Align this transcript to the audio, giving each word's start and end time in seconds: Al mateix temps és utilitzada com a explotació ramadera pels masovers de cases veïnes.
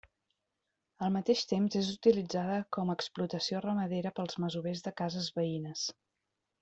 Al 1.07 1.11
mateix 1.17 1.43
temps 1.51 1.77
és 1.81 1.91
utilitzada 1.97 2.55
com 2.77 2.89
a 2.89 2.95
explotació 3.01 3.61
ramadera 3.67 4.13
pels 4.21 4.41
masovers 4.45 4.83
de 4.89 4.95
cases 5.03 5.29
veïnes. 5.37 5.85